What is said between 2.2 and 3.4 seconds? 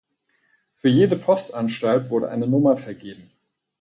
eine Nummer vergeben.